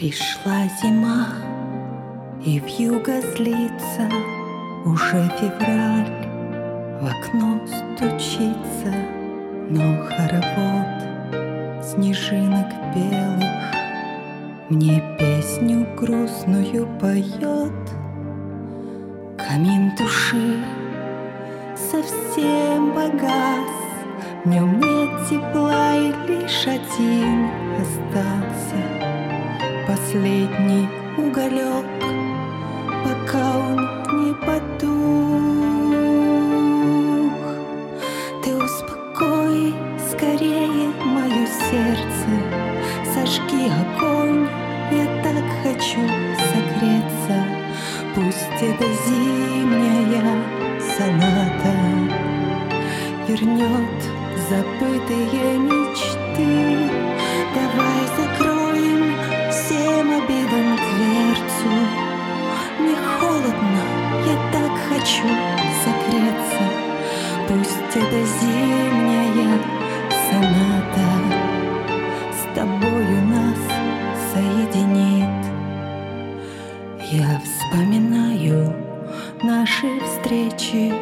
Пришла 0.00 0.66
зима, 0.80 1.26
и 2.42 2.58
в 2.58 2.66
юго 2.68 3.20
злится 3.20 4.08
Уже 4.86 5.30
февраль. 5.38 6.26
В 7.02 7.04
окно 7.04 7.60
стучится, 7.66 8.94
Но 9.68 10.02
хоровод 10.06 11.84
снежинок 11.84 12.68
белых. 12.94 13.74
Мне 14.70 15.02
песню 15.18 15.86
грустную 15.98 16.88
поет. 16.98 17.84
Камин 19.36 19.94
души 19.98 20.64
совсем 21.76 22.94
погас, 22.94 23.68
В 24.44 24.48
нем 24.48 24.80
нет 24.80 25.28
тепла 25.28 25.94
и 25.94 26.10
лишь 26.26 26.66
один 26.66 27.50
остался 27.78 28.99
Последний 29.90 30.88
уголек, 31.18 31.84
пока 33.02 33.44
он 33.58 33.76
не 34.22 34.32
потух. 34.34 34.92
Ты 38.44 38.54
успокой 38.54 39.74
скорее 40.12 40.92
мое 41.04 41.44
сердце, 41.68 42.30
сожги 43.12 43.64
огонь, 43.66 44.46
я 44.92 45.06
так 45.24 45.44
хочу 45.64 46.02
согреться. 46.52 47.36
Пусть 48.14 48.62
это 48.62 48.86
зимняя 49.08 50.36
соната 50.96 51.74
вернет 53.26 53.98
забытые 54.48 55.58
мечты. 55.58 56.50
Давай 57.52 58.02
закроем 58.16 58.49
обидам 60.24 60.76
дверцу. 60.76 61.70
Мне 62.78 62.96
холодно, 63.18 63.82
я 64.26 64.36
так 64.52 64.72
хочу 64.88 65.28
согреться. 65.84 66.64
Пусть 67.48 67.96
это 67.96 68.24
зимняя 68.40 69.58
соната 70.28 71.08
с 72.32 72.54
тобою 72.54 73.22
нас 73.26 73.58
соединит. 74.32 75.46
Я 77.10 77.40
вспоминаю 77.44 78.74
наши 79.42 79.88
встречи, 80.00 80.92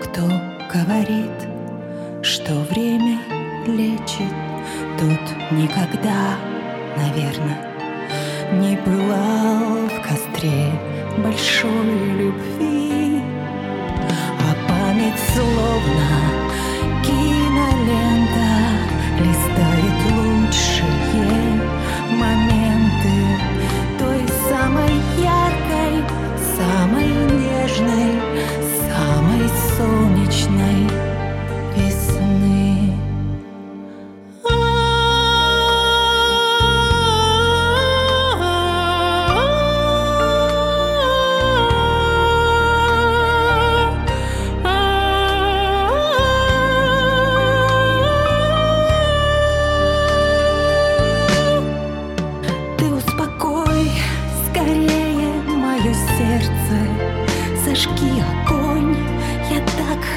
кто 0.00 0.22
говорит, 0.72 1.48
что 2.22 2.54
время 2.70 3.18
лечит, 3.66 4.32
тот 4.98 5.52
никогда, 5.52 6.36
наверное, 6.96 7.69
не 8.52 8.76
пылал 8.76 9.86
в 9.86 10.08
костре 10.08 10.72
большой 11.18 11.70
любви, 12.18 12.89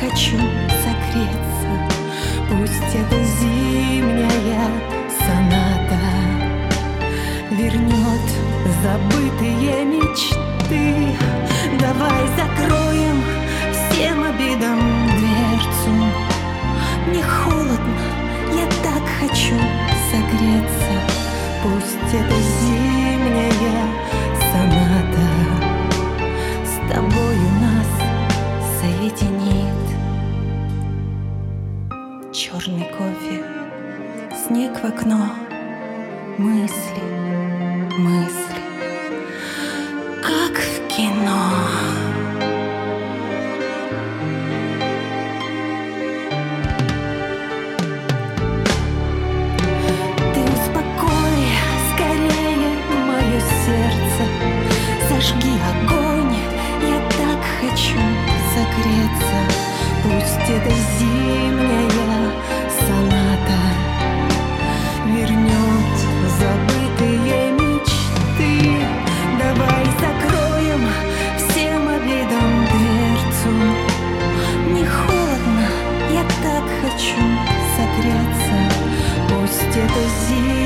хочу 0.09 0.37
согреться. 0.83 1.69
Пусть 2.49 2.95
это 2.95 3.23
зимняя 3.23 4.69
соната 5.17 5.99
вернет 7.51 8.25
забытые 8.83 9.85
мечты. 9.85 11.15
Давай 11.79 12.27
закроем 12.37 13.23
всем 13.71 14.23
обидам 14.23 14.79
дверцу. 15.17 15.93
Мне 17.07 17.23
холодно, 17.23 18.01
я 18.53 18.65
так 18.83 19.03
хочу 19.19 19.55
согреться. 20.11 20.93
Пусть 21.63 22.13
это 22.13 22.35
зимняя 22.35 22.72
в 34.83 34.85
окно, 34.85 35.29
мысли, 36.37 37.03
мысли, 37.97 38.61
как 40.21 40.57
в 40.57 40.87
кино. 40.89 41.39
Ты 50.33 50.39
успокой 50.51 51.47
скорее 51.93 52.73
мое 53.07 53.39
сердце, 53.63 54.23
зажги 55.07 55.53
огонь, 55.71 55.82
России. 80.23 80.62